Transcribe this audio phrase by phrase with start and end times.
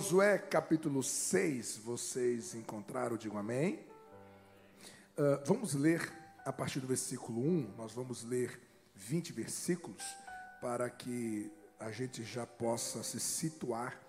[0.00, 3.80] Josué capítulo 6, vocês encontraram, digo amém.
[5.12, 6.10] Uh, vamos ler
[6.42, 8.58] a partir do versículo 1, nós vamos ler
[8.94, 10.02] 20 versículos
[10.58, 14.00] para que a gente já possa se situar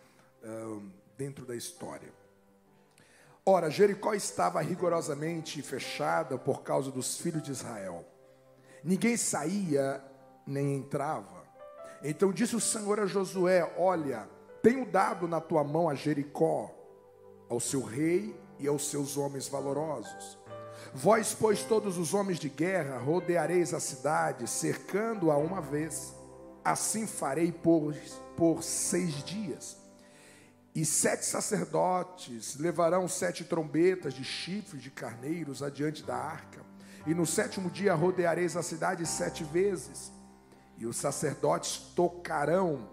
[0.41, 0.81] uh,
[1.17, 2.13] dentro da história.
[3.45, 8.05] Ora, Jericó estava rigorosamente fechada por causa dos filhos de Israel.
[8.81, 10.01] Ninguém saía
[10.47, 11.43] nem entrava.
[12.01, 14.25] Então disse o Senhor a Josué: Olha,
[14.61, 16.73] tenho dado na tua mão a Jericó,
[17.49, 20.37] ao seu rei e aos seus homens valorosos.
[20.93, 26.13] Vós, pois, todos os homens de guerra, rodeareis a cidade, cercando-a uma vez.
[26.63, 27.95] Assim farei por,
[28.35, 29.77] por seis dias.
[30.73, 36.61] E sete sacerdotes levarão sete trombetas de chifres de carneiros adiante da arca.
[37.05, 40.11] E no sétimo dia rodeareis a cidade sete vezes.
[40.77, 42.89] E os sacerdotes tocarão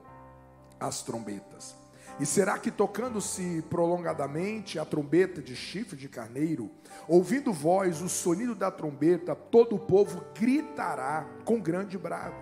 [0.80, 1.76] as trombetas.
[2.20, 6.70] E será que tocando-se prolongadamente a trombeta de chifre de carneiro,
[7.06, 12.34] ouvindo voz, o sonido da trombeta, todo o povo gritará com grande brado.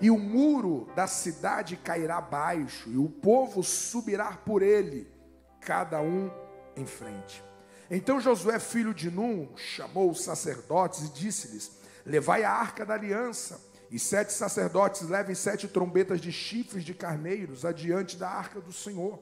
[0.00, 5.06] E o muro da cidade cairá abaixo, e o povo subirá por ele,
[5.60, 6.30] cada um
[6.74, 7.44] em frente.
[7.90, 11.72] Então Josué, filho de Num, chamou os sacerdotes e disse-lhes:
[12.06, 17.64] Levai a arca da aliança e sete sacerdotes levem sete trombetas de chifres de carneiros
[17.64, 19.18] adiante da arca do Senhor.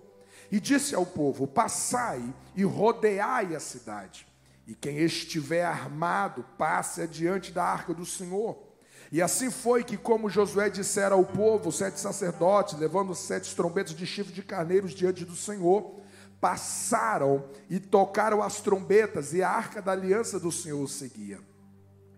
[0.52, 2.22] E disse ao povo: Passai
[2.54, 4.26] e rodeai a cidade.
[4.66, 8.68] E quem estiver armado, passe adiante da arca do Senhor.
[9.10, 14.06] E assim foi que, como Josué dissera ao povo, sete sacerdotes, levando sete trombetas de
[14.06, 15.98] chifre de carneiros diante do Senhor,
[16.38, 21.40] passaram e tocaram as trombetas, e a arca da aliança do Senhor seguia.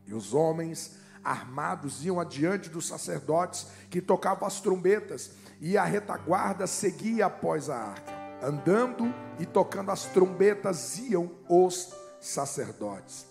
[0.05, 6.67] E os homens armados iam adiante dos sacerdotes que tocavam as trombetas, e a retaguarda
[6.67, 8.13] seguia após a arca.
[8.43, 13.27] Andando e tocando as trombetas iam os sacerdotes.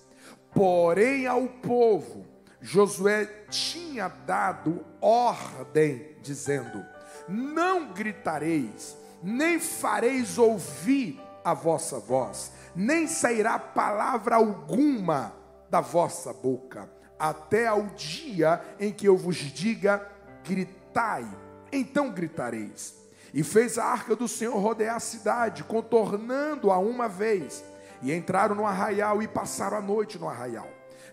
[0.54, 2.26] Porém, ao povo,
[2.62, 6.86] Josué tinha dado ordem, dizendo:
[7.28, 15.34] Não gritareis, nem fareis ouvir a vossa voz, nem sairá palavra alguma
[15.70, 20.07] da vossa boca até ao dia em que eu vos diga:
[20.44, 21.28] gritai,
[21.72, 22.96] então gritareis.
[23.34, 27.63] E fez a arca do Senhor rodear a cidade, contornando-a uma vez.
[28.02, 30.68] E entraram no arraial e passaram a noite no arraial.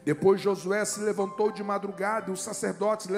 [0.04, 3.08] Depois Josué se levantou de madrugada e os sacerdotes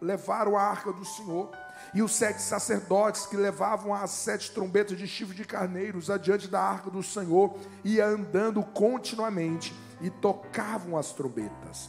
[0.00, 1.50] levaram a arca do Senhor.
[1.94, 6.60] E os sete sacerdotes que levavam as sete trombetas de chifre de carneiros adiante da
[6.60, 11.88] arca do Senhor, iam andando continuamente e tocavam as trombetas.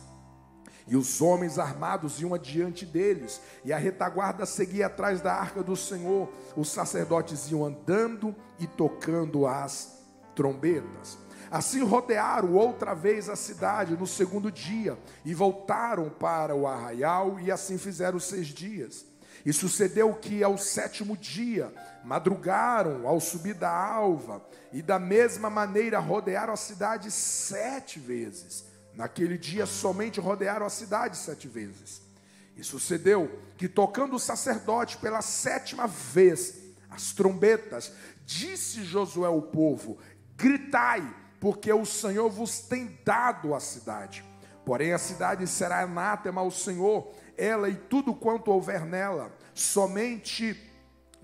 [0.88, 5.76] E os homens armados iam adiante deles, e a retaguarda seguia atrás da arca do
[5.76, 6.30] Senhor.
[6.56, 10.00] Os sacerdotes iam andando e tocando as
[10.36, 11.18] trombetas.
[11.50, 17.52] Assim rodearam outra vez a cidade no segundo dia, e voltaram para o arraial, e
[17.52, 19.06] assim fizeram seis dias.
[19.46, 26.00] E sucedeu que ao sétimo dia madrugaram ao subir da alva, e da mesma maneira
[26.00, 28.75] rodearam a cidade sete vezes.
[28.96, 32.02] Naquele dia somente rodearam a cidade sete vezes.
[32.56, 36.56] E sucedeu que, tocando o sacerdote pela sétima vez
[36.90, 37.92] as trombetas,
[38.26, 39.98] disse Josué ao povo:
[40.38, 44.24] Gritai, porque o Senhor vos tem dado a cidade.
[44.66, 49.32] Porém, a cidade será anátema ao Senhor, ela e tudo quanto houver nela.
[49.54, 50.60] Somente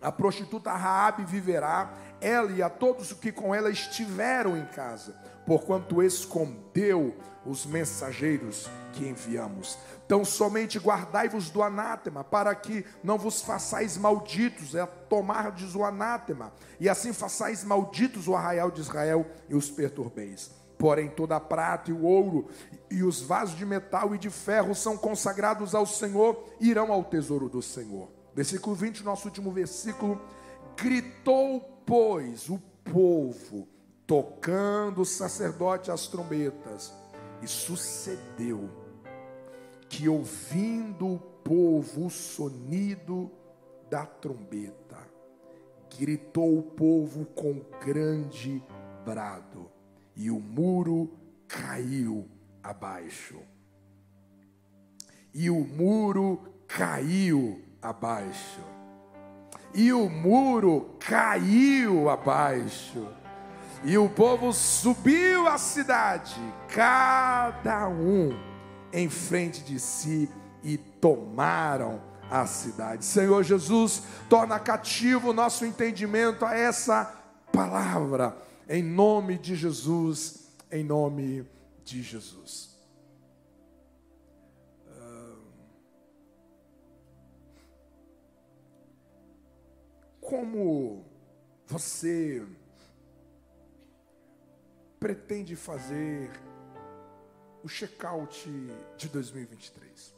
[0.01, 5.15] a prostituta Raabe viverá, ela e a todos os que com ela estiveram em casa,
[5.45, 7.15] porquanto escondeu
[7.45, 9.77] os mensageiros que enviamos.
[10.05, 16.53] Então somente guardai-vos do anátema, para que não vos façais malditos, é tomardes o anátema,
[16.79, 20.51] e assim façais malditos o arraial de Israel e os perturbeis.
[20.77, 22.49] Porém, toda a prata e o ouro
[22.89, 27.47] e os vasos de metal e de ferro são consagrados ao Senhor, irão ao tesouro
[27.47, 28.09] do Senhor.
[28.33, 30.19] Versículo 20, nosso último versículo.
[30.75, 33.67] Gritou, pois, o povo,
[34.11, 36.93] tocando o sacerdote as trombetas
[37.41, 38.69] e sucedeu
[39.87, 43.31] que, ouvindo o povo o sonido
[43.89, 44.97] da trombeta,
[45.97, 48.61] gritou o povo com grande
[49.05, 49.71] brado,
[50.13, 51.17] e o muro
[51.47, 52.27] caiu
[52.61, 53.39] abaixo.
[55.33, 56.37] E o muro
[56.67, 58.59] caiu abaixo.
[59.73, 63.20] E o muro caiu abaixo
[63.83, 66.35] e o povo subiu à cidade,
[66.67, 68.29] cada um
[68.93, 70.29] em frente de si,
[70.63, 73.03] e tomaram a cidade.
[73.03, 77.05] Senhor Jesus, torna cativo o nosso entendimento a essa
[77.51, 78.37] palavra,
[78.69, 81.45] em nome de Jesus, em nome
[81.83, 82.69] de Jesus.
[90.21, 91.03] Como
[91.67, 92.45] você
[95.01, 96.29] pretende fazer
[97.63, 98.47] o check-out
[98.95, 100.15] de 2023?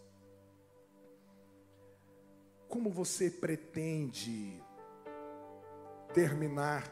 [2.67, 4.61] Como você pretende
[6.13, 6.83] terminar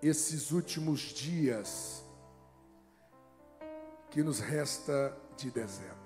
[0.00, 2.04] esses últimos dias
[4.12, 5.96] que nos resta de dezembro?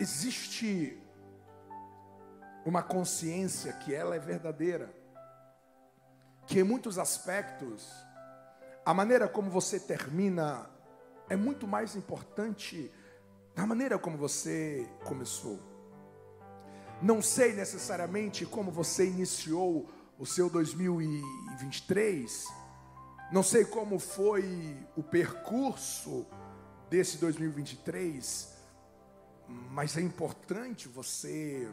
[0.00, 1.00] Existe
[2.66, 4.97] uma consciência que ela é verdadeira,
[6.48, 7.86] que em muitos aspectos
[8.84, 10.68] a maneira como você termina
[11.28, 12.90] é muito mais importante
[13.54, 15.60] da maneira como você começou.
[17.02, 22.46] Não sei necessariamente como você iniciou o seu 2023,
[23.30, 26.26] não sei como foi o percurso
[26.88, 28.56] desse 2023,
[29.70, 31.70] mas é importante você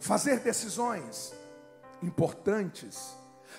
[0.00, 1.38] fazer decisões
[2.02, 3.16] importantes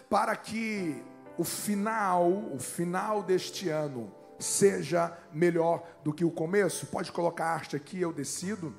[0.10, 1.04] para que
[1.38, 6.88] o final, o final deste ano seja melhor do que o começo.
[6.88, 8.76] Pode colocar a arte aqui, eu decido.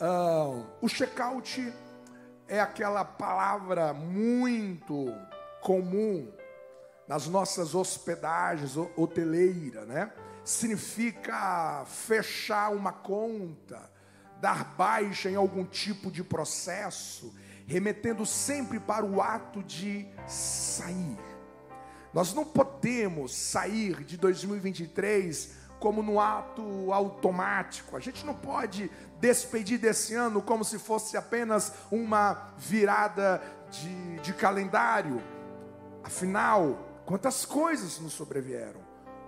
[0.00, 1.72] Uh, o check-out
[2.48, 5.12] é aquela palavra muito
[5.60, 6.30] comum
[7.08, 10.12] nas nossas hospedagens hoteleiras, né?
[10.44, 13.90] Significa fechar uma conta,
[14.40, 17.34] dar baixa em algum tipo de processo,
[17.66, 21.18] remetendo sempre para o ato de sair.
[22.12, 27.96] Nós não podemos sair de 2023 como no ato automático.
[27.96, 28.90] A gente não pode
[29.20, 35.20] despedir desse ano como se fosse apenas uma virada de, de calendário.
[36.02, 38.80] Afinal, quantas coisas nos sobrevieram,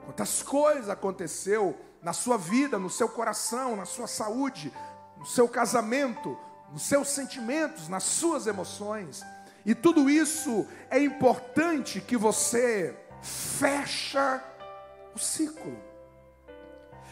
[0.05, 4.73] quantas coisas aconteceu na sua vida, no seu coração, na sua saúde,
[5.19, 6.39] no seu casamento,
[6.77, 9.25] nos seus sentimentos, nas suas emoções.
[9.65, 14.45] E tudo isso é importante que você fecha
[15.15, 15.75] o ciclo.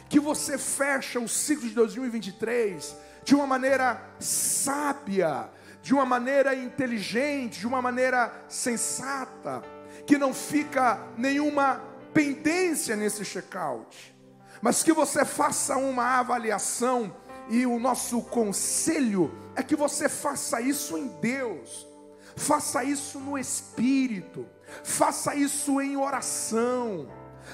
[0.07, 2.95] Que você fecha o ciclo de 2023
[3.25, 5.49] de uma maneira sábia,
[5.81, 9.63] de uma maneira inteligente, de uma maneira sensata,
[10.07, 11.83] que não fica nenhuma
[12.13, 14.15] pendência nesse check-out,
[14.61, 17.17] mas que você faça uma avaliação
[17.49, 21.87] e o nosso conselho é que você faça isso em Deus,
[22.37, 24.47] faça isso no Espírito,
[24.83, 27.09] faça isso em oração,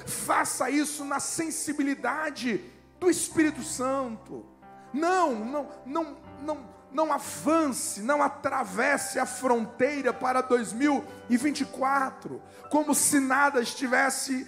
[0.05, 2.63] faça isso na sensibilidade
[2.99, 4.45] do Espírito Santo.
[4.93, 13.61] Não, não, não, não, não avance, não atravesse a fronteira para 2024, como se nada
[13.61, 14.47] estivesse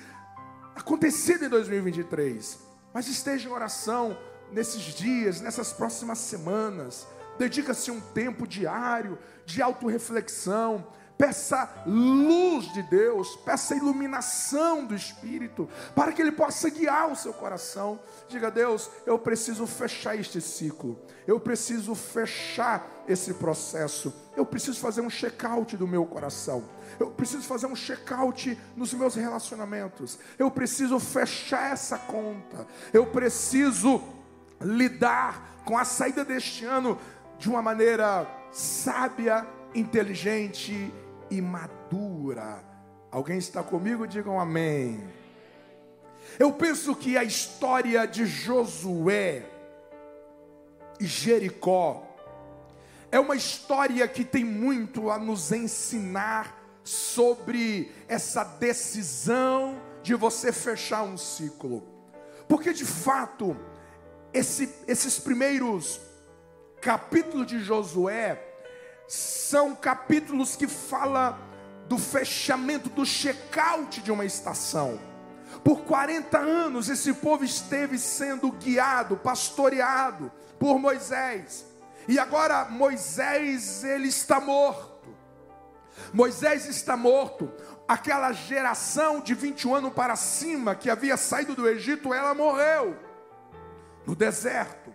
[0.76, 2.60] acontecido em 2023.
[2.94, 4.18] Mas esteja em oração,
[4.52, 7.08] nesses dias, nessas próximas semanas.
[7.38, 10.88] Dedica-se um tempo diário de autorreflexão.
[11.16, 17.32] Peça luz de Deus, peça iluminação do Espírito, para que Ele possa guiar o seu
[17.32, 18.00] coração.
[18.28, 25.02] Diga, Deus, eu preciso fechar este ciclo, eu preciso fechar esse processo, eu preciso fazer
[25.02, 26.68] um check-out do meu coração,
[27.00, 34.02] eu preciso fazer um check-out nos meus relacionamentos, eu preciso fechar essa conta, eu preciso
[34.60, 37.00] lidar com a saída deste ano
[37.38, 40.94] de uma maneira sábia, inteligente
[41.30, 42.64] e madura.
[43.12, 44.08] Alguém está comigo?
[44.08, 45.04] Digam amém.
[46.40, 49.46] Eu penso que a história de Josué
[51.00, 52.08] e Jericó
[53.12, 61.04] é uma história que tem muito a nos ensinar sobre essa decisão de você fechar
[61.04, 61.84] um ciclo.
[62.48, 63.56] Porque de fato,
[64.34, 66.02] esse, esses primeiros
[66.84, 68.44] capítulos de Josué
[69.08, 71.40] são capítulos que falam
[71.88, 75.00] do fechamento, do check-out de uma estação.
[75.64, 81.66] Por 40 anos esse povo esteve sendo guiado, pastoreado por Moisés.
[82.08, 85.16] E agora Moisés ele está morto.
[86.12, 87.50] Moisés está morto.
[87.88, 92.98] Aquela geração de 21 anos para cima que havia saído do Egito, ela morreu
[94.06, 94.93] no deserto.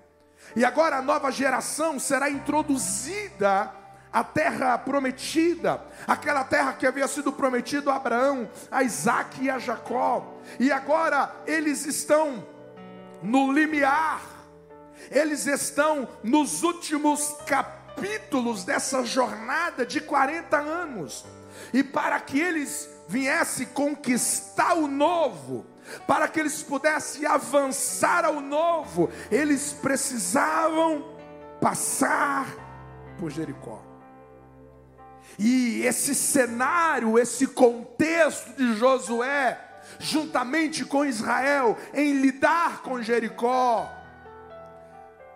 [0.59, 3.73] E agora a nova geração será introduzida
[4.13, 9.61] à terra prometida, aquela terra que havia sido prometida a Abraão, a Isaac e a
[9.61, 10.35] Jacó.
[10.59, 12.45] E agora eles estão
[13.23, 14.21] no limiar,
[15.13, 21.25] eles estão nos últimos capítulos dessa jornada de 40 anos,
[21.73, 25.65] e para que eles viessem conquistar o novo,
[26.07, 31.05] para que eles pudessem avançar ao novo, eles precisavam
[31.61, 32.47] passar
[33.19, 33.83] por Jericó.
[35.39, 39.61] E esse cenário, esse contexto de Josué,
[39.99, 43.89] juntamente com Israel, em lidar com Jericó,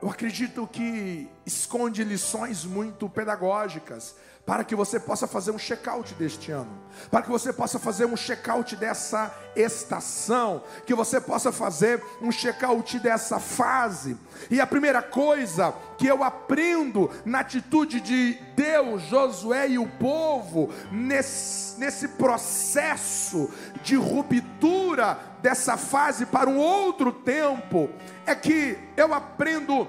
[0.03, 6.51] eu acredito que esconde lições muito pedagógicas para que você possa fazer um check-out deste
[6.51, 12.33] ano, para que você possa fazer um check-out dessa estação, que você possa fazer um
[12.33, 14.17] check-out dessa fase.
[14.51, 20.71] E a primeira coisa que eu aprendo na atitude de Deus, Josué e o povo,
[20.91, 23.49] nesse, nesse processo
[23.85, 27.89] de ruptura dessa fase para um outro tempo,
[28.27, 29.87] é que eu aprendo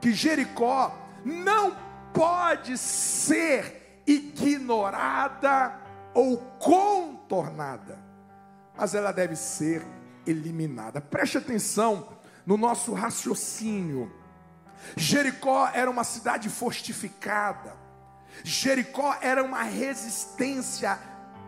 [0.00, 1.81] que Jericó não
[2.12, 5.80] pode ser ignorada
[6.14, 7.98] ou contornada,
[8.76, 9.82] mas ela deve ser
[10.26, 11.00] eliminada.
[11.00, 12.08] Preste atenção
[12.44, 14.12] no nosso raciocínio.
[14.96, 17.76] Jericó era uma cidade fortificada.
[18.42, 20.98] Jericó era uma resistência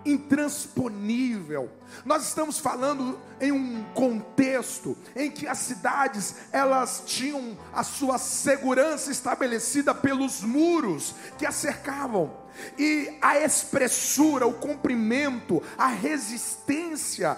[0.04, 1.70] intransponível.
[2.04, 9.10] Nós estamos falando em um contexto em que as cidades elas tinham a sua segurança
[9.10, 12.44] estabelecida pelos muros que a cercavam.
[12.78, 17.36] E a espessura, o comprimento, a resistência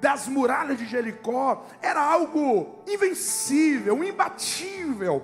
[0.00, 5.22] das muralhas de Jericó era algo invencível, imbatível,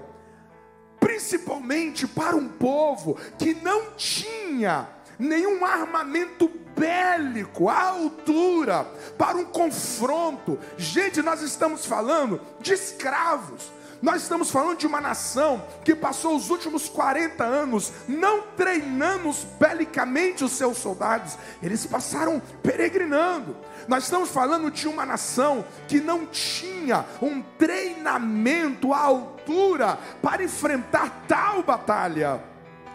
[1.01, 10.59] principalmente para um povo que não tinha nenhum armamento bélico à altura para um confronto.
[10.77, 13.77] Gente, nós estamos falando de escravos.
[14.03, 20.45] Nós estamos falando de uma nação que passou os últimos 40 anos não treinando belicamente
[20.45, 23.57] os seus soldados, eles passaram peregrinando.
[23.89, 31.25] Nós estamos falando de uma nação que não tinha um treinamento à altura para enfrentar
[31.27, 32.43] tal batalha.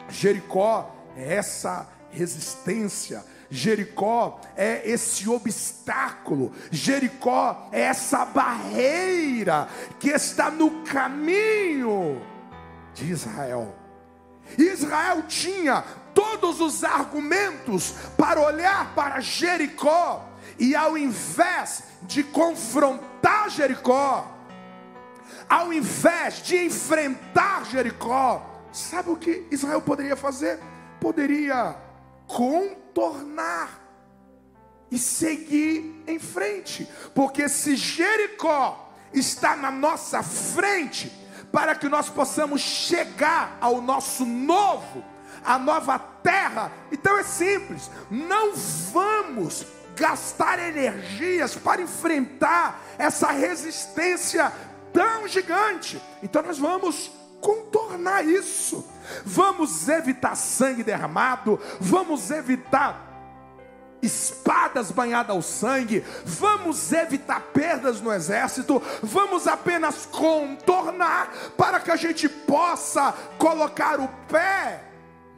[0.08, 3.24] Jericó é essa resistência.
[3.50, 9.68] Jericó é esse obstáculo, Jericó é essa barreira
[10.00, 12.22] que está no caminho
[12.94, 13.76] de Israel.
[14.58, 24.38] Israel tinha todos os argumentos para olhar para Jericó e ao invés de confrontar Jericó,
[25.50, 30.60] ao invés de enfrentar Jericó, sabe o que Israel poderia fazer?
[31.00, 31.76] Poderia
[32.32, 33.82] contornar
[34.90, 41.12] e seguir em frente, porque se Jericó está na nossa frente,
[41.52, 45.04] para que nós possamos chegar ao nosso novo,
[45.44, 48.54] a nova terra, então é simples, não
[48.94, 54.52] vamos gastar energias para enfrentar essa resistência
[54.94, 57.12] tão gigante, então nós vamos
[57.42, 58.88] contornar isso.
[59.26, 63.12] Vamos evitar sangue derramado, vamos evitar
[64.02, 71.96] espadas banhadas ao sangue, vamos evitar perdas no exército, vamos apenas contornar para que a
[71.96, 74.84] gente possa colocar o pé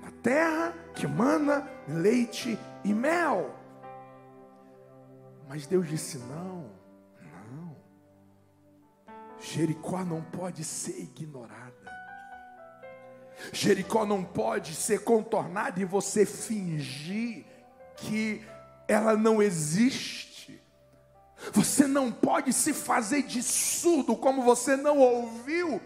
[0.01, 3.53] na terra que mana leite e mel.
[5.47, 6.71] Mas Deus disse: não,
[7.51, 7.75] não,
[9.39, 11.62] Jericó não pode ser ignorado.
[13.51, 17.45] Jericó não pode ser contornada e você fingir
[17.97, 18.41] que
[18.87, 20.61] ela não existe.
[21.51, 25.81] Você não pode se fazer de surdo como você não ouviu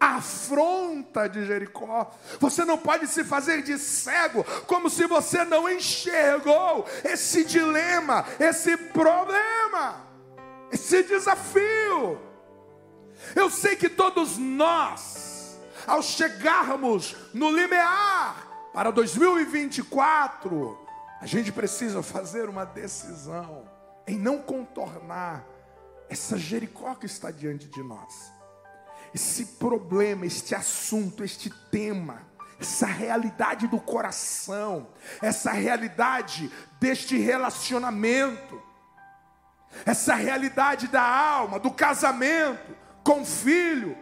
[0.00, 2.10] a afronta de Jericó.
[2.40, 8.76] Você não pode se fazer de cego como se você não enxergou esse dilema, esse
[8.76, 10.06] problema,
[10.72, 12.20] esse desafio.
[13.34, 15.33] Eu sei que todos nós
[15.86, 20.78] ao chegarmos no limiar para 2024,
[21.20, 23.68] a gente precisa fazer uma decisão
[24.06, 25.44] em não contornar
[26.08, 28.32] essa Jericó que está diante de nós.
[29.14, 32.22] Esse problema, este assunto, este tema,
[32.60, 34.88] essa realidade do coração,
[35.22, 36.50] essa realidade
[36.80, 38.60] deste relacionamento,
[39.86, 43.96] essa realidade da alma, do casamento com o filho,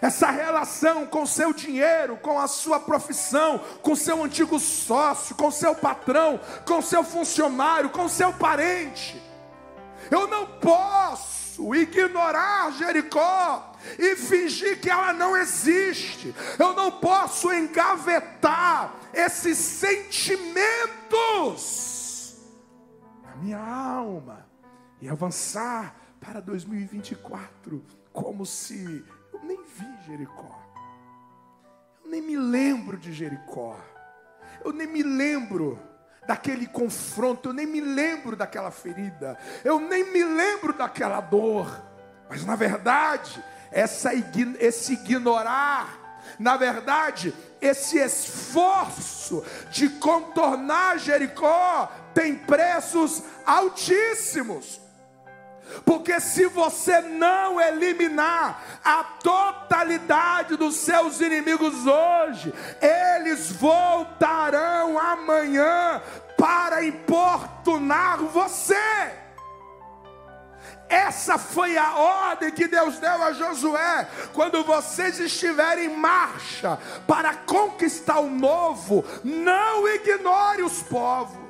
[0.00, 5.74] essa relação com seu dinheiro, com a sua profissão, com seu antigo sócio, com seu
[5.74, 9.22] patrão, com seu funcionário, com seu parente.
[10.10, 16.34] Eu não posso ignorar Jericó e fingir que ela não existe.
[16.58, 20.76] Eu não posso engavetar esses sentimentos
[23.22, 24.46] na minha alma
[25.00, 29.04] e avançar para 2024 como se
[29.36, 30.62] eu nem vi Jericó.
[32.02, 33.78] Eu nem me lembro de Jericó.
[34.64, 35.78] Eu nem me lembro
[36.26, 41.84] daquele confronto, eu nem me lembro daquela ferida, eu nem me lembro daquela dor.
[42.28, 44.10] Mas na verdade, essa,
[44.58, 54.80] esse ignorar, na verdade, esse esforço de contornar Jericó tem preços altíssimos.
[55.84, 66.00] Porque se você não eliminar a totalidade dos seus inimigos hoje, eles voltarão amanhã
[66.36, 68.76] para importunar você.
[70.88, 74.08] Essa foi a ordem que Deus deu a Josué.
[74.32, 81.45] Quando vocês estiverem em marcha para conquistar o novo, não ignore os povos.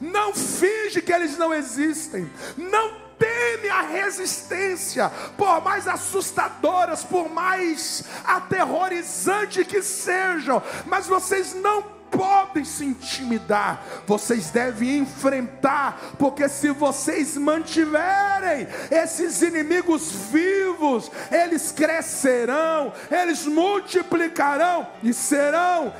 [0.00, 2.30] Não finge que eles não existem.
[2.56, 11.98] Não teme a resistência, por mais assustadoras, por mais aterrorizante que sejam, mas vocês não
[12.10, 22.92] podem se intimidar, vocês devem enfrentar, porque se vocês mantiverem esses inimigos vivos, eles crescerão,
[23.10, 25.92] eles multiplicarão e serão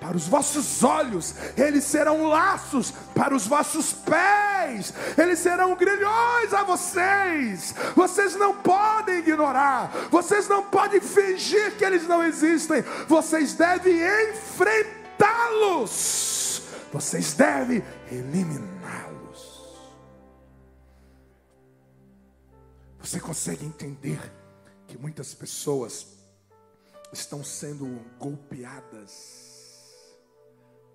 [0.00, 6.62] para os vossos olhos, eles serão laços para os vossos pés, eles serão grilhões a
[6.62, 7.74] vocês.
[7.96, 13.98] Vocês não podem ignorar, vocês não podem fingir que eles não existem, vocês devem
[14.30, 18.78] enfrentá-los, vocês devem eliminá-los.
[23.00, 24.20] Você consegue entender
[24.86, 26.18] que muitas pessoas
[27.12, 29.47] estão sendo golpeadas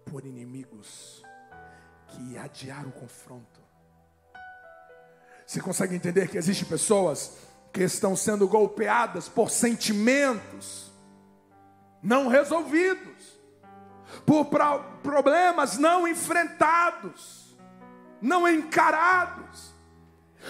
[0.06, 1.24] por inimigos
[2.08, 3.62] que adiaram o confronto.
[5.46, 7.38] Você consegue entender que existem pessoas
[7.72, 10.94] que estão sendo golpeadas por sentimentos
[12.04, 13.40] não resolvidos,
[14.26, 14.46] por
[15.02, 17.58] problemas não enfrentados,
[18.22, 19.74] não encarados.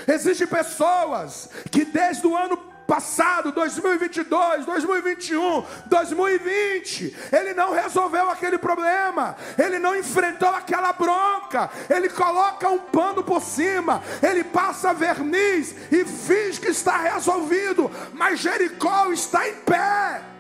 [0.07, 9.35] Existem pessoas que desde o ano passado, 2022, 2021, 2020, ele não resolveu aquele problema,
[9.57, 16.05] ele não enfrentou aquela bronca, ele coloca um pano por cima, ele passa verniz e
[16.05, 20.32] finge que está resolvido, mas Jericó está em pé.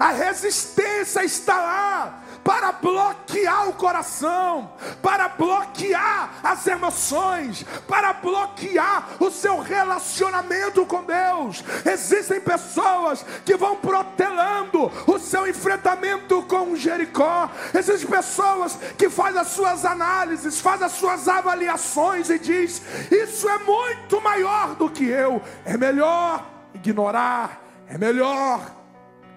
[0.00, 9.30] A resistência está lá, para bloquear o coração, para bloquear as emoções, para bloquear o
[9.30, 11.62] seu relacionamento com Deus.
[11.84, 17.50] Existem pessoas que vão protelando o seu enfrentamento com Jericó.
[17.74, 23.58] Existem pessoas que fazem as suas análises, fazem as suas avaliações e diz: isso é
[23.58, 25.42] muito maior do que eu.
[25.62, 28.79] É melhor ignorar, é melhor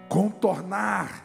[0.07, 1.23] contornar,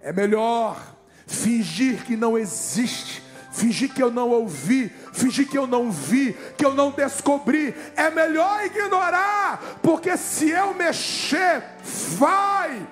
[0.00, 5.90] é melhor fingir que não existe, fingir que eu não ouvi, fingir que eu não
[5.90, 11.62] vi, que eu não descobri, é melhor ignorar, porque se eu mexer,
[12.16, 12.86] vai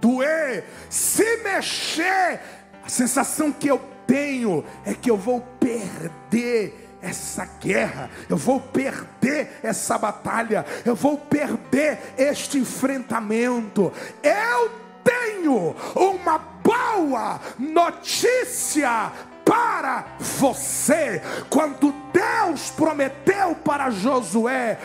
[0.00, 0.64] doer.
[0.88, 2.40] Se mexer,
[2.82, 9.60] a sensação que eu tenho é que eu vou perder essa guerra, eu vou perder
[9.62, 13.92] essa batalha, eu vou perder este enfrentamento.
[14.22, 14.70] Eu
[15.02, 19.12] tenho uma boa notícia
[19.44, 21.20] para você.
[21.48, 24.78] Quando Deus prometeu para Josué: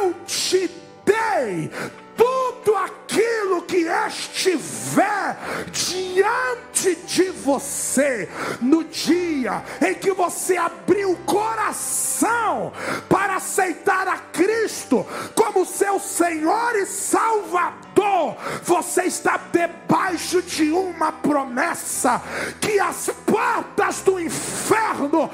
[0.00, 0.70] Eu te
[1.04, 1.70] dei
[2.18, 5.38] tudo aquilo que estiver
[5.70, 8.28] diante de você,
[8.60, 12.72] no dia em que você abriu o coração
[13.08, 22.20] para aceitar a Cristo como seu Senhor e Salvador, você está debaixo de uma promessa
[22.60, 25.30] que as portas do inferno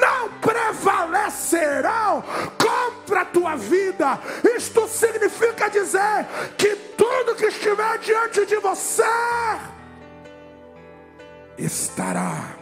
[0.00, 2.24] não prevalecerão
[2.58, 4.18] contra a tua vida.
[4.56, 9.04] Isto significa dizer que tudo que estiver diante de você
[11.58, 12.56] estará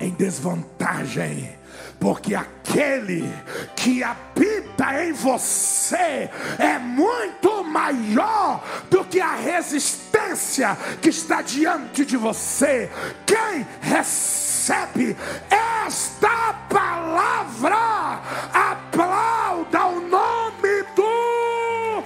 [0.00, 1.58] em desvantagem,
[2.04, 3.32] porque aquele
[3.74, 12.18] que habita em você é muito maior do que a resistência que está diante de
[12.18, 12.90] você.
[13.24, 15.16] Quem recebe
[15.48, 18.20] esta palavra,
[18.52, 22.04] aplauda o nome do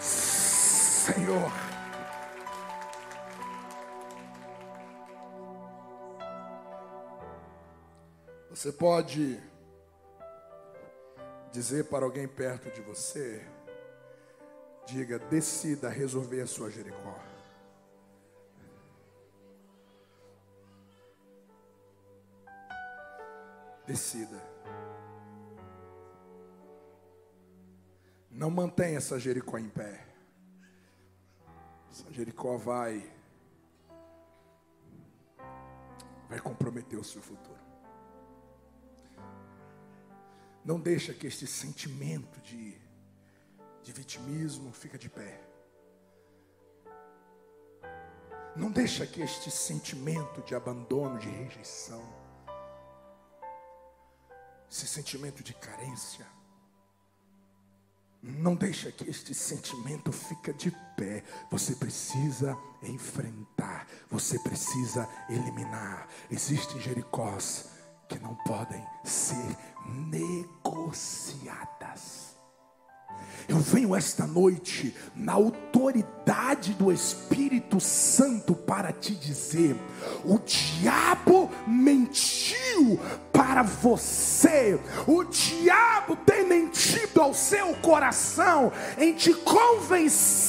[0.00, 1.67] Senhor.
[8.58, 9.40] Você pode
[11.52, 13.40] dizer para alguém perto de você,
[14.84, 17.16] diga, decida resolver a sua Jericó.
[23.86, 24.42] Decida.
[28.28, 30.04] Não mantenha essa Jericó em pé.
[31.92, 33.08] Essa Jericó vai
[36.28, 37.57] vai comprometer o seu futuro.
[40.68, 42.76] Não deixa que este sentimento de,
[43.82, 45.40] de vitimismo fica de pé.
[48.54, 52.04] Não deixa que este sentimento de abandono, de rejeição,
[54.70, 56.26] esse sentimento de carência,
[58.22, 61.24] não deixa que este sentimento fique de pé.
[61.50, 66.06] Você precisa enfrentar, você precisa eliminar.
[66.30, 67.77] Existem Jericós
[68.08, 71.48] que não podem ser negociadas.
[73.48, 79.76] Eu venho esta noite na autoridade do Espírito Santo para te dizer:
[80.24, 83.00] o diabo mentiu
[83.32, 90.47] para você, o diabo tem mentido ao seu coração em te convencer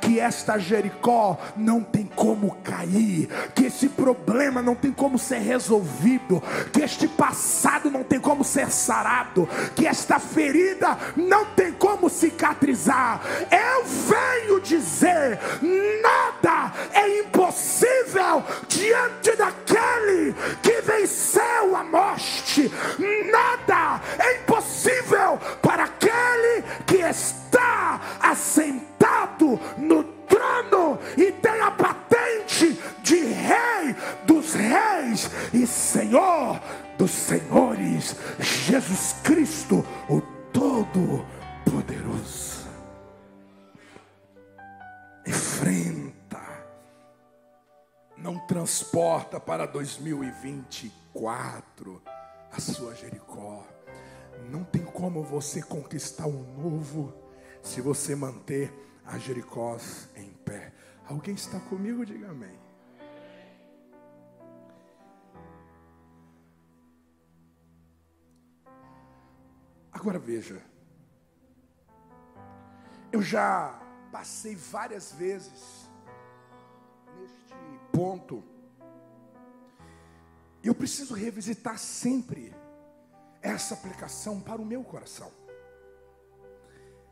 [0.00, 6.42] que esta Jericó não tem como cair, que esse problema não tem como ser resolvido,
[6.72, 13.20] que este passado não tem como ser sarado, que esta ferida não tem como cicatrizar.
[13.50, 15.38] Eu venho dizer:
[16.02, 22.70] nada é impossível diante daquele que venceu a morte.
[23.30, 27.43] Nada é impossível para aquele que está
[28.20, 33.94] assentado no trono e tem a patente de Rei
[34.26, 36.60] dos Reis e Senhor
[36.98, 40.20] dos Senhores, Jesus Cristo, o
[40.52, 42.68] Todo-Poderoso.
[45.26, 46.40] Enfrenta,
[48.16, 52.00] não transporta para 2024
[52.52, 53.66] a sua Jericó.
[54.50, 57.14] Não tem como você conquistar um novo
[57.64, 58.72] se você manter
[59.06, 60.72] a Jericós em pé.
[61.08, 62.04] Alguém está comigo?
[62.04, 62.56] Diga amém.
[69.90, 70.62] Agora veja,
[73.10, 73.80] eu já
[74.12, 75.88] passei várias vezes
[77.18, 77.54] neste
[77.90, 78.44] ponto,
[80.62, 82.54] e eu preciso revisitar sempre
[83.40, 85.32] essa aplicação para o meu coração.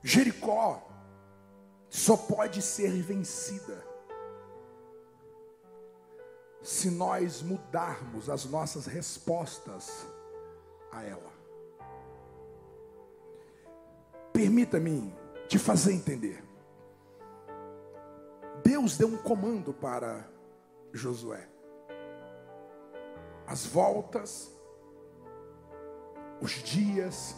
[0.02, 0.82] Jericó
[1.88, 3.86] só pode ser vencida
[6.60, 10.06] se nós mudarmos as nossas respostas
[10.90, 11.32] a ela.
[14.32, 15.14] Permita-me
[15.48, 16.42] te fazer entender.
[18.64, 20.28] Deus deu um comando para
[20.92, 21.48] Josué.
[23.46, 24.50] As voltas,
[26.40, 27.34] os dias,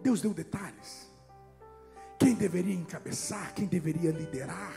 [0.00, 1.09] Deus deu detalhes
[2.20, 4.74] quem deveria encabeçar, quem deveria liderar.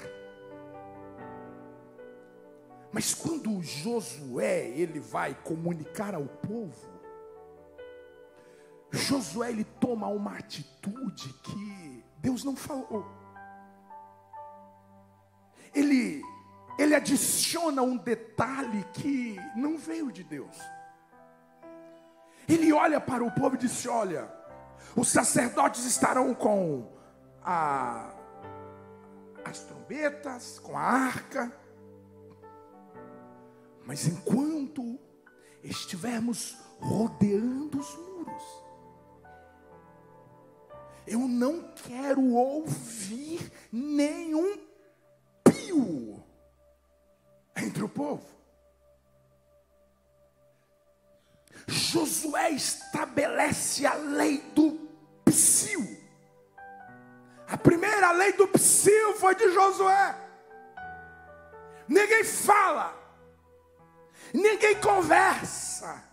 [2.89, 6.93] Mas quando Josué ele vai comunicar ao povo,
[8.91, 13.05] Josué ele toma uma atitude que Deus não falou.
[15.75, 16.23] Ele
[16.79, 20.57] ele adiciona um detalhe que não veio de Deus.
[22.47, 24.31] Ele olha para o povo e disse: Olha,
[24.95, 27.02] os sacerdotes estarão com
[27.43, 28.13] a,
[29.43, 31.55] as trombetas, com a arca.
[33.85, 34.99] Mas enquanto
[35.63, 38.43] estivermos rodeando os muros,
[41.05, 44.57] eu não quero ouvir nenhum
[45.43, 46.23] pio
[47.55, 48.25] entre o povo.
[51.67, 54.79] Josué estabelece a lei do
[55.25, 56.02] psiu.
[57.53, 60.15] A primeira lei do psil foi de Josué.
[61.87, 62.97] Ninguém fala,
[64.33, 66.03] ninguém conversa,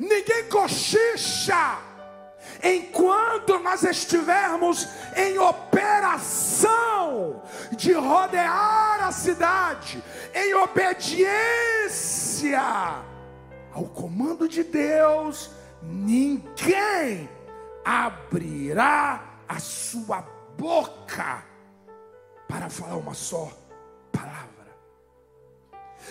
[0.00, 1.76] ninguém cochicha,
[2.62, 7.42] enquanto nós estivermos em operação.
[7.72, 10.02] de rodear a cidade
[10.34, 12.62] em obediência
[13.72, 15.50] ao comando de Deus,
[15.82, 17.28] ninguém
[17.84, 20.22] abrirá a sua
[20.56, 21.44] boca
[22.48, 23.50] para falar uma só
[24.12, 24.76] palavra.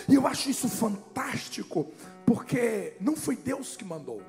[0.08, 1.90] E eu acho isso fantástico,
[2.24, 4.22] porque não foi Deus que mandou,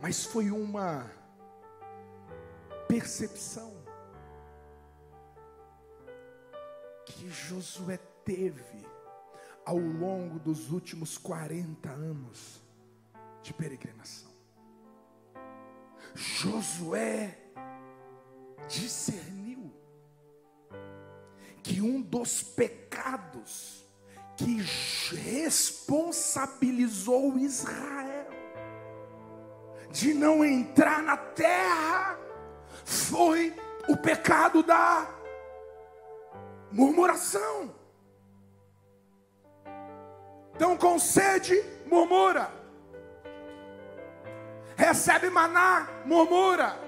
[0.00, 1.10] mas foi uma
[2.86, 3.72] percepção
[7.06, 8.86] que Josué teve
[9.64, 12.60] ao longo dos últimos 40 anos
[13.42, 14.33] de peregrinação.
[16.44, 17.36] Josué
[18.68, 19.72] discerniu
[21.62, 23.82] que um dos pecados
[24.36, 24.60] que
[25.16, 28.26] responsabilizou Israel
[29.90, 32.18] de não entrar na terra
[32.84, 33.56] foi
[33.88, 35.08] o pecado da
[36.70, 37.74] murmuração.
[40.54, 41.54] Então, com sede,
[41.86, 42.63] murmura.
[44.76, 46.78] Recebe maná, murmura.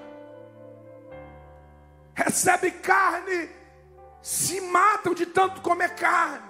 [2.13, 3.49] Recebe carne,
[4.21, 6.47] se matam de tanto comer carne.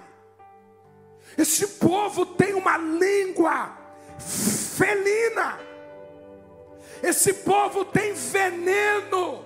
[1.36, 3.76] Esse povo tem uma língua
[4.18, 5.60] felina.
[7.02, 9.44] Esse povo tem veneno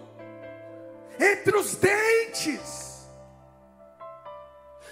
[1.19, 2.82] entre os dentes.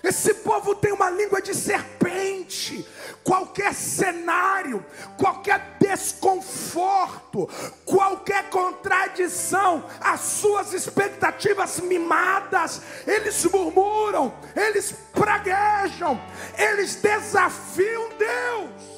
[0.02, 2.86] Esse povo tem uma língua de serpente.
[3.22, 4.84] Qualquer cenário,
[5.18, 7.48] qualquer desconforto,
[7.84, 16.20] qualquer contradição, as suas expectativas mimadas, eles murmuram, eles praguejam,
[16.56, 18.90] eles desafiam Deus.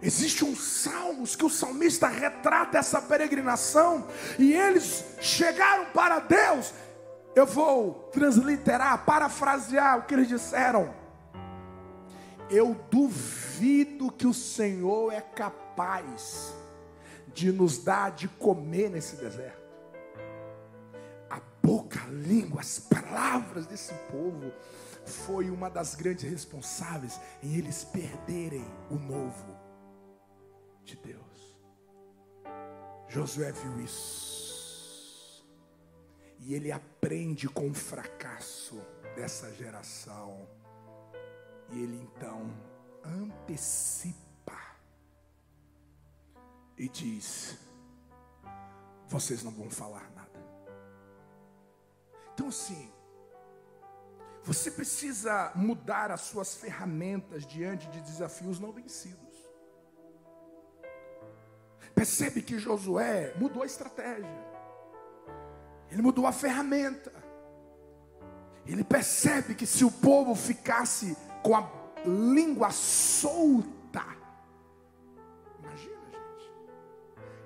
[0.00, 4.06] Existe um salmos que o salmista retrata essa peregrinação
[4.38, 6.72] e eles chegaram para Deus
[7.38, 10.92] eu vou transliterar, parafrasear o que eles disseram.
[12.50, 16.54] Eu duvido que o Senhor é capaz
[17.32, 19.68] de nos dar de comer nesse deserto.
[21.30, 24.52] A boca, a língua, as palavras desse povo
[25.04, 29.56] foi uma das grandes responsáveis em eles perderem o novo
[30.84, 31.56] de Deus.
[33.08, 34.37] Josué viu isso.
[36.38, 38.80] E ele aprende com o fracasso
[39.14, 40.48] dessa geração.
[41.70, 42.50] E ele então
[43.04, 44.58] antecipa
[46.76, 47.58] e diz:
[49.08, 50.28] Vocês não vão falar nada.
[52.32, 52.90] Então, assim,
[54.44, 59.28] você precisa mudar as suas ferramentas diante de desafios não vencidos.
[61.94, 64.47] Percebe que Josué mudou a estratégia.
[65.90, 67.12] Ele mudou a ferramenta.
[68.66, 71.70] Ele percebe que se o povo ficasse com a
[72.04, 74.04] língua solta,
[75.58, 76.52] imagina, gente,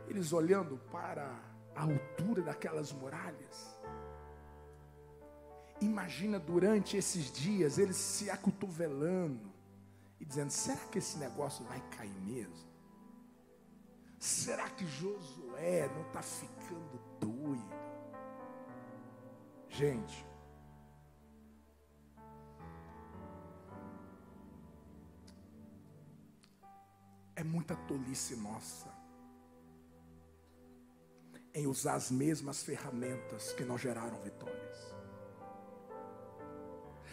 [0.08, 1.30] eles olhando para
[1.76, 3.72] a altura daquelas muralhas.
[5.80, 9.50] Imagina durante esses dias eles se acotovelando
[10.20, 12.72] e dizendo: será que esse negócio vai cair mesmo?
[14.18, 17.91] Será que Josué não está ficando doido?
[19.72, 20.26] Gente,
[27.34, 28.92] é muita tolice nossa
[31.54, 34.94] em usar as mesmas ferramentas que não geraram vitórias.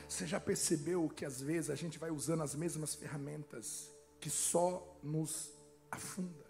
[0.08, 5.00] Você já percebeu que às vezes a gente vai usando as mesmas ferramentas que só
[5.02, 5.50] nos
[5.90, 6.49] afunda?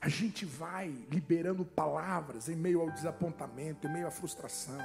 [0.00, 4.80] A gente vai liberando palavras em meio ao desapontamento, em meio à frustração.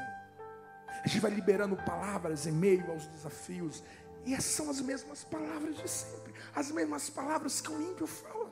[1.03, 3.83] A gente vai liberando palavras em meio aos desafios.
[4.25, 8.51] E são as mesmas palavras de sempre, as mesmas palavras que o ímpio fala.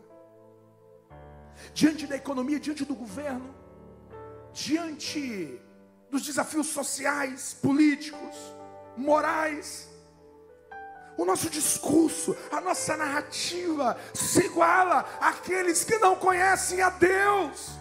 [1.73, 3.53] Diante da economia, diante do governo,
[4.53, 5.61] diante
[6.09, 8.35] dos desafios sociais, políticos,
[8.97, 9.89] morais,
[11.19, 17.71] o nosso discurso, a nossa narrativa se iguala àqueles que não conhecem a Deus.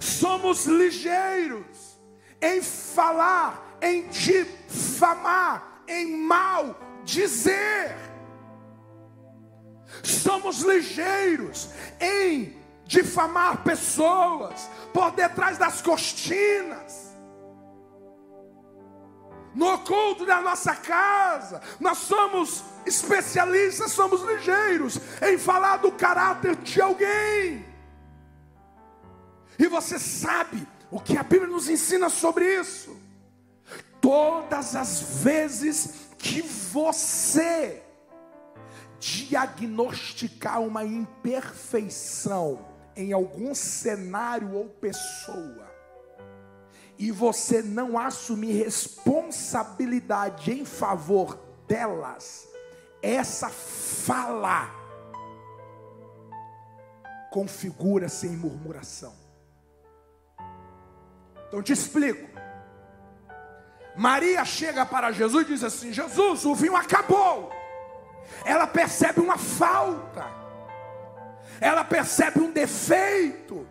[0.00, 2.00] Somos ligeiros
[2.40, 7.96] em falar, em difamar, em mal dizer.
[10.02, 11.68] Somos ligeiros
[12.00, 17.11] em difamar pessoas por detrás das cortinas
[19.54, 21.60] no oculto da nossa casa.
[21.78, 27.64] Nós somos especialistas, somos ligeiros em falar do caráter de alguém.
[29.58, 32.96] E você sabe o que a Bíblia nos ensina sobre isso.
[34.00, 37.82] Todas as vezes que você
[38.98, 45.71] diagnosticar uma imperfeição em algum cenário ou pessoa,
[47.02, 51.36] e você não assumir responsabilidade em favor
[51.66, 52.48] delas,
[53.02, 54.70] essa fala
[57.28, 59.12] configura-se em murmuração.
[61.48, 62.30] Então te explico.
[63.96, 67.50] Maria chega para Jesus e diz assim: Jesus, o vinho acabou.
[68.44, 70.24] Ela percebe uma falta,
[71.60, 73.66] ela percebe um defeito,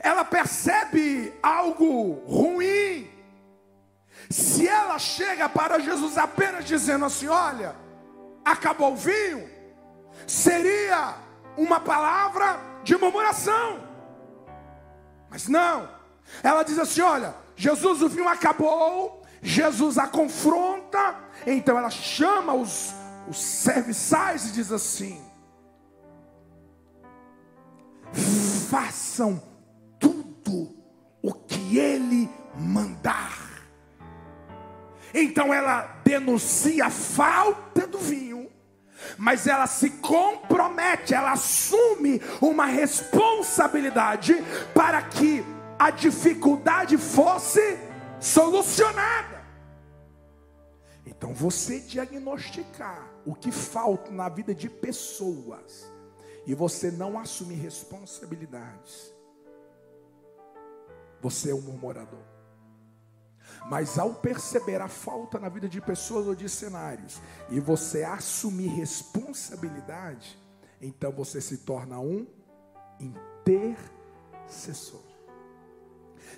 [0.00, 3.10] ela percebe algo ruim.
[4.30, 7.74] Se ela chega para Jesus apenas dizendo assim: Olha,
[8.44, 9.48] acabou o vinho,
[10.26, 11.14] seria
[11.56, 13.86] uma palavra de murmuração.
[15.30, 15.88] Mas não,
[16.42, 19.22] ela diz assim: olha, Jesus, o vinho acabou.
[19.40, 21.16] Jesus a confronta.
[21.46, 22.92] Então ela chama os,
[23.28, 25.22] os serviçais e diz assim:
[28.70, 29.42] façam
[31.76, 33.48] ele mandar.
[35.12, 38.48] Então ela denuncia a falta do vinho,
[39.16, 44.36] mas ela se compromete, ela assume uma responsabilidade
[44.74, 45.44] para que
[45.78, 47.78] a dificuldade fosse
[48.20, 49.38] solucionada.
[51.06, 55.90] Então, você diagnosticar o que falta na vida de pessoas
[56.46, 59.12] e você não assumir responsabilidades,
[61.20, 62.22] você é um murmurador.
[63.68, 68.68] Mas ao perceber a falta na vida de pessoas ou de cenários e você assumir
[68.68, 70.38] responsabilidade,
[70.80, 72.26] então você se torna um
[73.00, 75.02] intercessor.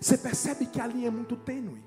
[0.01, 1.85] Você percebe que a linha é muito tênue.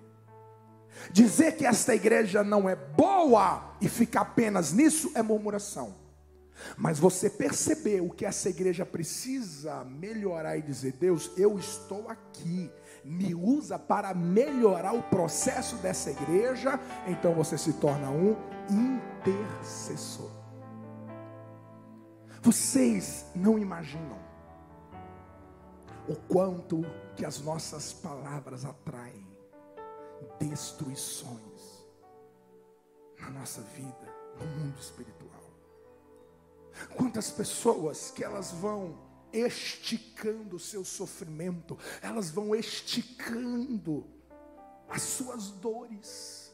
[1.12, 6.04] Dizer que esta igreja não é boa e ficar apenas nisso é murmuração.
[6.78, 12.72] Mas você perceber o que essa igreja precisa melhorar e dizer: Deus, eu estou aqui,
[13.04, 18.36] me usa para melhorar o processo dessa igreja, então você se torna um
[18.70, 20.32] intercessor.
[22.42, 24.20] Vocês não imaginam
[26.08, 26.82] o quanto
[27.16, 29.26] que as nossas palavras atraem
[30.40, 31.86] destruições
[33.20, 35.24] na nossa vida, no mundo espiritual.
[36.96, 38.98] Quantas pessoas que elas vão
[39.34, 44.06] esticando o seu sofrimento, elas vão esticando
[44.88, 46.54] as suas dores.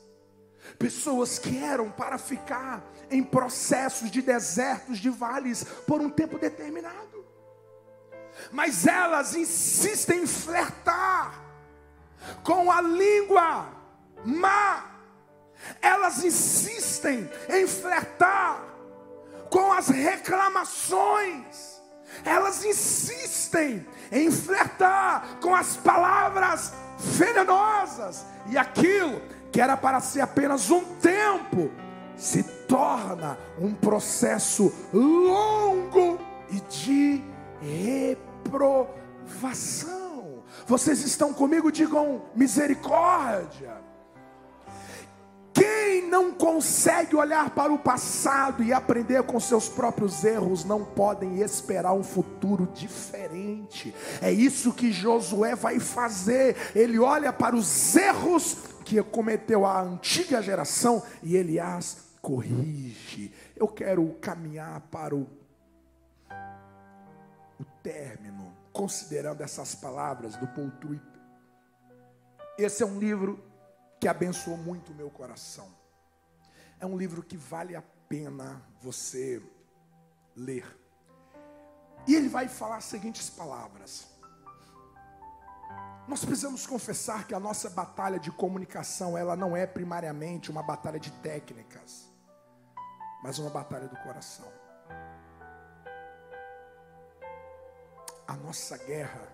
[0.77, 7.09] Pessoas que eram para ficar em processos de desertos, de vales, por um tempo determinado
[8.51, 11.43] mas elas insistem em flertar
[12.43, 13.67] com a língua
[14.25, 14.85] má.
[15.81, 18.63] Elas insistem em flertar
[19.49, 21.78] com as reclamações.
[22.25, 28.25] Elas insistem em flertar com as palavras venenosas.
[28.47, 31.71] E aquilo que era para ser apenas um tempo,
[32.15, 36.19] se torna um processo longo
[36.51, 37.23] e de
[37.61, 40.43] reprovação.
[40.67, 41.71] Vocês estão comigo?
[41.71, 43.88] Digam misericórdia.
[45.59, 51.41] Quem não consegue olhar para o passado e aprender com seus próprios erros, não podem
[51.41, 53.93] esperar um futuro diferente.
[54.21, 56.55] É isso que Josué vai fazer.
[56.73, 63.33] Ele olha para os erros que cometeu a antiga geração e ele as corrige.
[63.53, 65.27] Eu quero caminhar para o
[67.59, 70.71] o término, considerando essas palavras do Paul.
[72.57, 73.48] Esse é um livro
[73.99, 75.67] que abençoou muito o meu coração.
[76.79, 79.41] É um livro que vale a pena você
[80.35, 80.65] ler.
[82.07, 84.07] E ele vai falar as seguintes palavras.
[86.07, 90.99] Nós precisamos confessar que a nossa batalha de comunicação, ela não é primariamente uma batalha
[90.99, 92.09] de técnicas,
[93.21, 94.51] mas uma batalha do coração.
[98.25, 99.27] A nossa guerra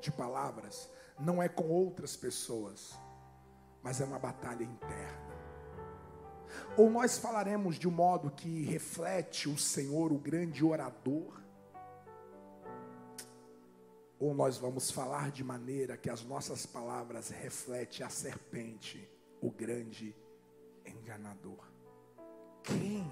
[0.00, 0.88] de palavras
[1.18, 2.98] não é com outras pessoas,
[3.82, 5.30] mas é uma batalha interna.
[6.76, 11.40] Ou nós falaremos de um modo que reflete o Senhor, o grande orador,
[14.18, 19.08] ou nós vamos falar de maneira que as nossas palavras refletem a serpente,
[19.40, 20.14] o grande
[20.84, 21.64] enganador.
[22.62, 23.10] Quem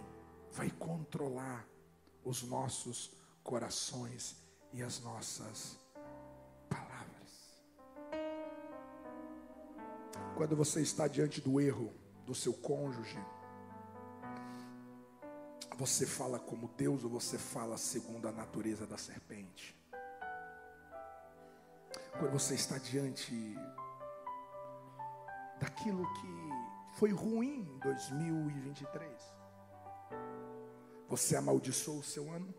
[0.53, 1.67] vai controlar
[2.23, 4.37] os nossos corações
[4.71, 5.81] e as nossas
[10.39, 11.93] Quando você está diante do erro
[12.25, 13.19] do seu cônjuge,
[15.77, 19.77] você fala como Deus ou você fala segundo a natureza da serpente?
[22.21, 23.35] Quando você está diante
[25.59, 29.11] daquilo que foi ruim em 2023,
[31.09, 32.55] você amaldiçoou o seu ano?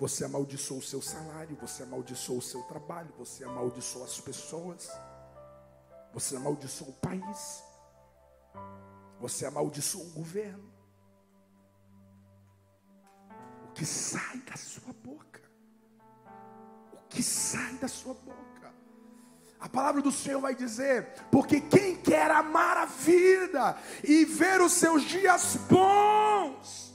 [0.00, 4.90] Você amaldiçoou o seu salário, você amaldiçoou o seu trabalho, você amaldiçoou as pessoas,
[6.14, 7.64] você amaldiçoou o país,
[9.18, 10.72] você amaldiçoou o governo.
[13.64, 15.42] O que sai da sua boca,
[16.92, 18.72] o que sai da sua boca.
[19.58, 24.72] A palavra do Senhor vai dizer: porque quem quer amar a vida e ver os
[24.72, 26.94] seus dias bons,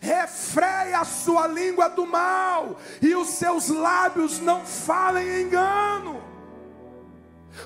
[0.00, 6.27] refreia a sua língua do mal, e os seus lábios não falem engano.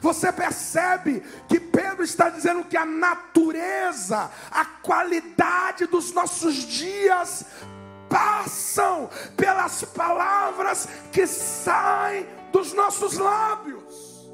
[0.03, 7.47] Você percebe que Pedro está dizendo que a natureza, a qualidade dos nossos dias
[8.11, 14.29] passam pelas palavras que saem dos nossos lábios.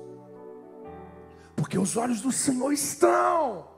[1.54, 3.68] Porque os olhos do Senhor estão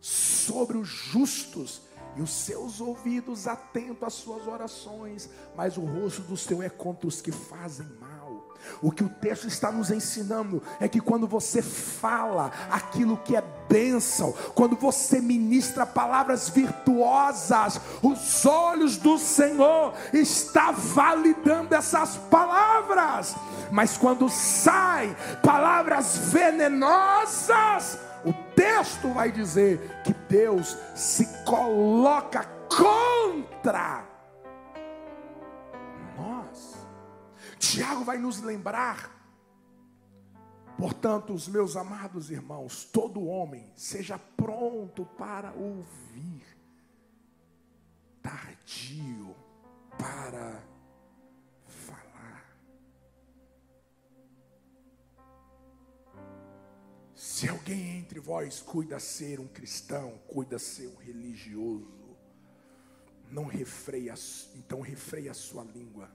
[0.00, 1.82] sobre os justos
[2.16, 7.06] e os seus ouvidos atentos às suas orações, mas o rosto do Senhor é contra
[7.06, 8.13] os que fazem mal.
[8.82, 13.42] O que o texto está nos ensinando é que quando você fala aquilo que é
[13.68, 23.34] bênção, quando você ministra palavras virtuosas, os olhos do Senhor está validando essas palavras.
[23.70, 34.13] Mas quando saem palavras venenosas, o texto vai dizer que Deus se coloca contra
[37.58, 39.10] Tiago vai nos lembrar.
[40.78, 46.44] Portanto, os meus amados irmãos, todo homem seja pronto para ouvir,
[48.20, 49.36] tardio
[49.98, 50.74] para
[57.44, 62.16] Se alguém entre vós cuida ser um cristão, cuida ser um religioso,
[63.30, 64.14] não refreia,
[64.54, 66.08] então refreia a sua língua.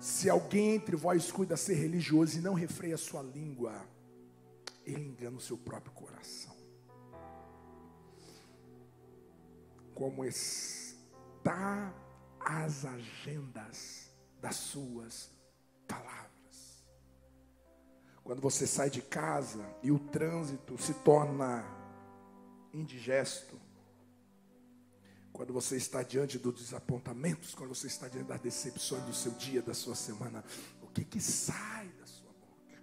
[0.00, 3.84] Se alguém entre vós cuida ser religioso e não refreia sua língua,
[4.84, 6.56] ele engana o seu próprio coração.
[9.94, 11.92] Como está
[12.40, 14.10] as agendas
[14.40, 15.30] das suas
[15.86, 16.84] palavras.
[18.22, 21.64] Quando você sai de casa e o trânsito se torna
[22.72, 23.67] indigesto.
[25.38, 29.62] Quando você está diante dos desapontamentos, quando você está diante das decepções do seu dia,
[29.62, 30.44] da sua semana,
[30.82, 32.82] o que que sai da sua boca?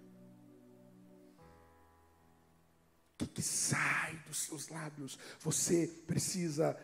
[3.12, 5.18] O que que sai dos seus lábios?
[5.40, 6.74] Você precisa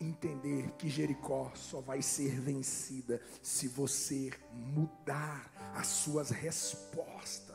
[0.00, 7.49] entender que Jericó só vai ser vencida se você mudar as suas respostas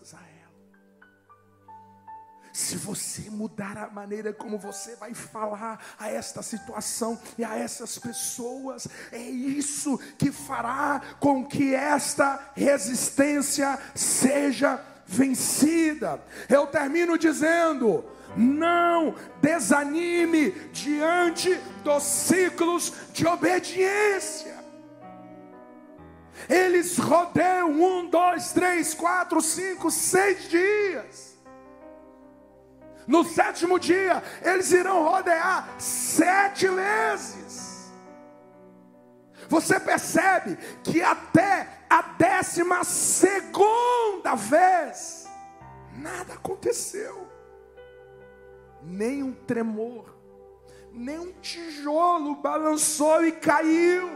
[2.56, 8.00] se você mudar a maneira como você vai falar a esta situação e a essas
[8.00, 16.24] pessoas, é isso que fará com que esta resistência seja vencida.
[16.48, 18.06] Eu termino dizendo:
[18.38, 24.64] não desanime diante dos ciclos de obediência.
[26.48, 31.35] Eles rodeiam um, dois, três, quatro, cinco, seis dias.
[33.08, 37.94] No sétimo dia, eles irão rodear sete vezes.
[39.48, 45.28] Você percebe que até a décima segunda vez,
[45.94, 47.28] nada aconteceu,
[48.82, 50.16] nem um tremor,
[50.92, 54.10] nem um tijolo balançou e caiu.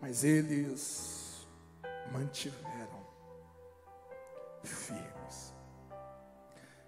[0.00, 1.46] Mas eles
[2.12, 3.04] mantiveram
[4.62, 5.13] firme.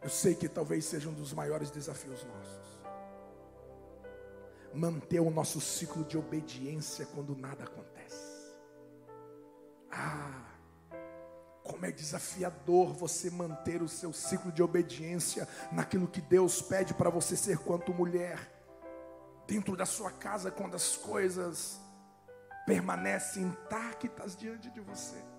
[0.07, 2.81] Eu sei que talvez seja um dos maiores desafios nossos.
[4.73, 8.55] Manter o nosso ciclo de obediência quando nada acontece.
[9.91, 10.45] Ah,
[11.65, 17.11] como é desafiador você manter o seu ciclo de obediência naquilo que Deus pede para
[17.11, 18.39] você ser quanto mulher,
[19.45, 21.81] dentro da sua casa, quando as coisas
[22.65, 25.36] permanecem intactas diante de você.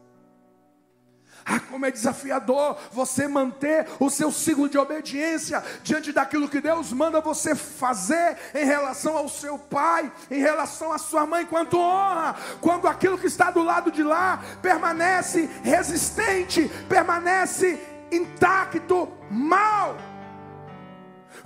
[1.49, 6.91] Ah, como é desafiador você manter o seu ciclo de obediência diante daquilo que Deus
[6.91, 12.35] manda você fazer em relação ao seu pai, em relação à sua mãe, quanto honra,
[12.59, 17.79] quando aquilo que está do lado de lá permanece resistente, permanece
[18.11, 19.95] intacto, mal.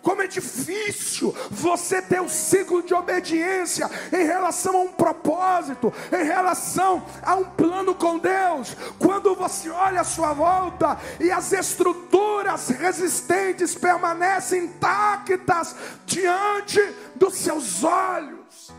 [0.02, 6.24] Como é difícil você ter um ciclo de obediência em relação a um propósito, em
[6.24, 8.76] relação a um plano com Deus.
[8.98, 15.76] Quando você olha à sua volta e as estruturas resistentes permanecem intactas
[16.06, 16.80] diante
[17.16, 18.72] dos seus olhos.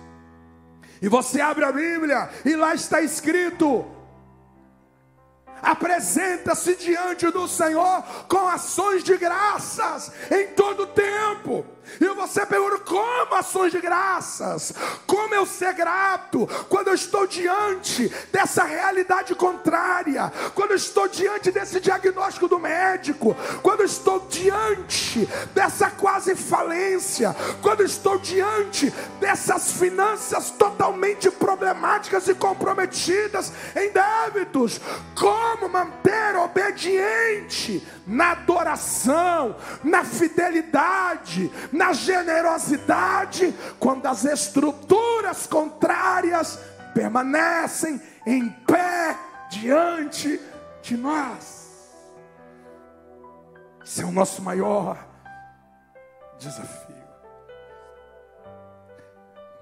[1.01, 3.85] E você abre a Bíblia e lá está escrito:
[5.63, 11.65] apresenta-se diante do Senhor com ações de graças em todo tempo.
[12.01, 14.73] E você pergunta: como ações de graças?
[15.07, 20.33] Como eu ser grato quando eu estou diante dessa realidade contrária?
[20.55, 23.37] Quando eu estou diante desse diagnóstico do médico?
[23.63, 27.35] Quando eu estou diante dessa quase falência?
[27.61, 34.81] Quando eu estou diante dessas finanças totalmente problemáticas e comprometidas em débitos?
[35.15, 46.59] Como manter obediente na adoração, na fidelidade, na generosidade, quando as estruturas contrárias
[46.95, 49.17] permanecem em pé
[49.51, 50.41] diante
[50.83, 51.63] de nós.
[53.85, 55.07] Esse é o nosso maior
[56.39, 56.93] desafio.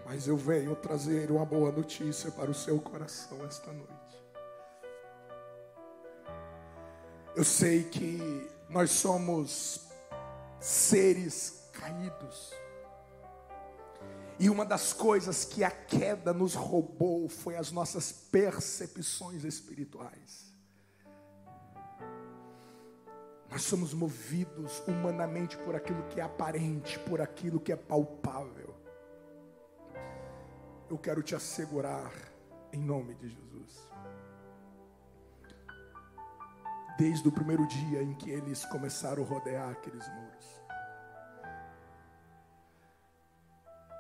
[0.07, 4.00] Mas eu venho trazer uma boa notícia para o seu coração esta noite.
[7.35, 9.89] Eu sei que nós somos
[10.59, 12.53] seres caídos.
[14.39, 20.53] E uma das coisas que a queda nos roubou foi as nossas percepções espirituais.
[23.49, 28.75] Nós somos movidos humanamente por aquilo que é aparente, por aquilo que é palpável.
[30.89, 32.13] Eu quero te assegurar,
[32.73, 33.91] em nome de Jesus,
[37.01, 40.61] desde o primeiro dia em que eles começaram a rodear aqueles muros.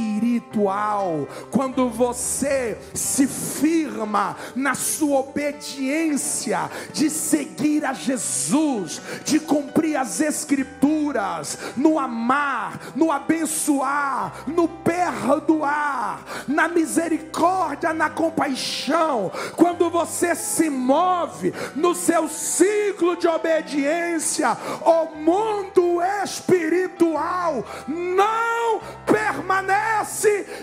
[1.50, 11.58] Quando você se firma na sua obediência de seguir a Jesus, de cumprir as Escrituras,
[11.76, 21.94] no amar, no abençoar, no perdoar na misericórdia, na compaixão, quando você se move no
[21.94, 28.51] seu ciclo de obediência, o mundo espiritual não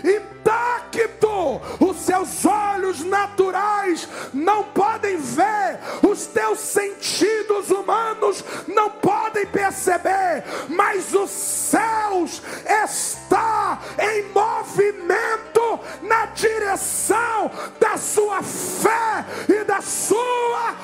[0.04, 1.60] intacto.
[1.80, 5.78] Os seus olhos naturais não podem ver,
[6.08, 12.42] os teus sentidos humanos não podem perceber, mas os céus
[12.84, 20.74] está em movimento na direção da sua fé e da sua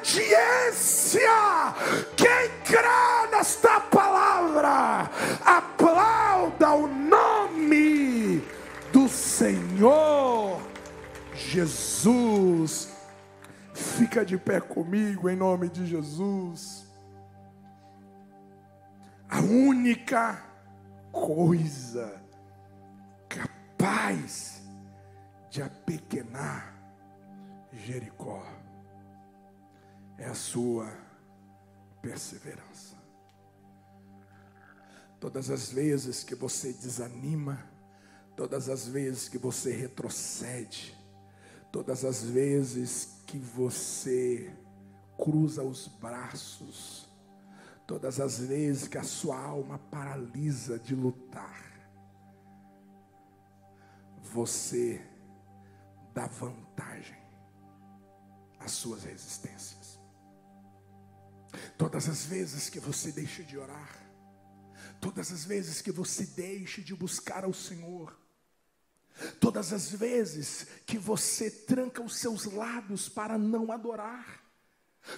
[0.00, 1.20] obediência.
[2.16, 5.10] Quem crê nesta palavra,
[5.44, 6.86] aplauda o
[9.10, 10.60] Senhor
[11.34, 12.88] Jesus.
[13.74, 16.86] Fica de pé comigo em nome de Jesus.
[19.28, 20.44] A única
[21.12, 22.20] coisa
[23.28, 24.62] capaz
[25.50, 26.74] de apequenar
[27.72, 28.44] Jericó
[30.18, 30.92] é a sua
[32.02, 32.96] perseverança.
[35.18, 37.69] Todas as vezes que você desanima,
[38.36, 40.96] todas as vezes que você retrocede,
[41.70, 44.52] todas as vezes que você
[45.16, 47.08] cruza os braços,
[47.86, 51.70] todas as vezes que a sua alma paralisa de lutar,
[54.22, 55.00] você
[56.14, 57.18] dá vantagem
[58.60, 59.98] as suas resistências.
[61.76, 63.99] Todas as vezes que você deixa de orar,
[65.00, 68.16] todas as vezes que você deixa de buscar ao Senhor,
[69.40, 74.39] todas as vezes que você tranca os seus lábios para não adorar,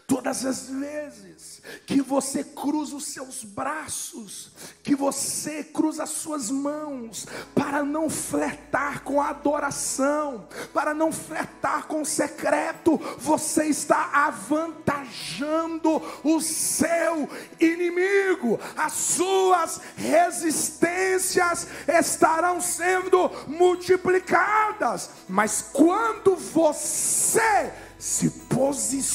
[0.07, 4.51] Todas as vezes que você cruza os seus braços,
[4.83, 11.87] que você cruza as suas mãos, para não flertar com a adoração, para não flertar
[11.87, 17.29] com o secreto, você está avantajando o seu
[17.61, 27.73] inimigo, as suas resistências estarão sendo multiplicadas, mas quando você
[28.03, 29.13] se posiciona,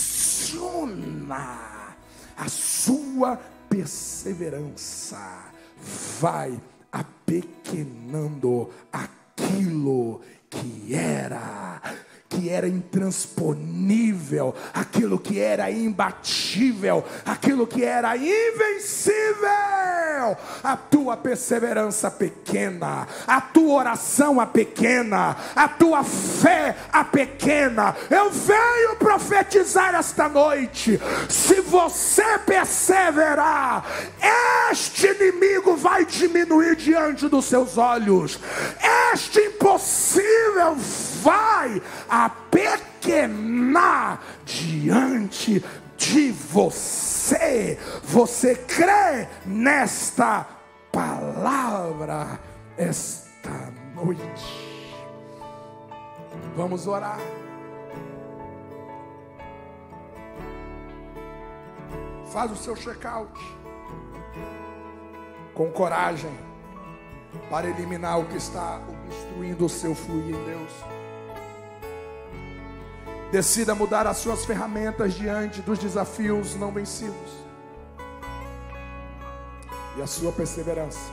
[2.37, 3.35] a sua
[3.67, 5.51] perseverança.
[6.21, 6.57] Vai
[6.89, 11.81] apequenando aquilo que era
[12.29, 19.17] que era intransponível, aquilo que era imbatível, aquilo que era invencível.
[20.63, 27.95] A tua perseverança pequena, a tua oração a pequena, a tua fé a pequena.
[28.09, 30.99] Eu venho profetizar esta noite.
[31.29, 33.85] Se você perseverar,
[34.71, 38.39] este inimigo vai diminuir diante dos seus olhos.
[39.13, 40.75] Este impossível
[41.27, 43.01] vai apequenar
[44.45, 45.61] diante
[45.97, 47.77] de você.
[48.03, 50.47] Você crê nesta
[50.89, 52.39] palavra
[52.77, 54.23] esta noite?
[56.55, 57.19] Vamos orar.
[62.31, 63.37] Faz o seu check-out
[65.53, 66.31] com coragem
[67.49, 70.96] para eliminar o que está obstruindo o seu fluir em Deus.
[73.31, 77.45] Decida mudar as suas ferramentas diante dos desafios não vencidos.
[79.97, 81.11] E a sua perseverança,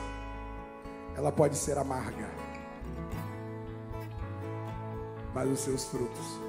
[1.17, 2.29] ela pode ser amarga,
[5.33, 6.39] mas os seus frutos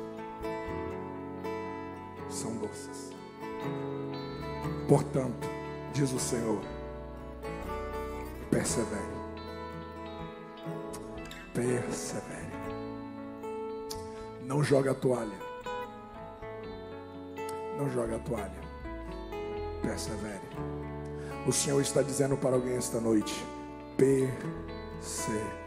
[2.30, 3.10] são doces.
[4.86, 5.48] Portanto,
[5.92, 6.60] diz o Senhor,
[8.50, 9.16] persevere.
[11.52, 12.52] Persevere.
[14.42, 15.45] Não joga a toalha.
[17.76, 18.66] Não joga a toalha.
[19.82, 20.40] Persevere.
[21.46, 23.34] O Senhor está dizendo para alguém esta noite:
[23.96, 25.65] persevere.